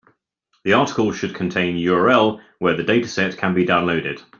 The 0.63 0.73
article 0.73 1.11
should 1.11 1.35
contain 1.35 1.75
URL 1.77 2.41
where 2.57 2.75
the 2.75 2.83
dataset 2.83 3.37
can 3.37 3.53
be 3.53 3.67
downloaded. 3.67 4.23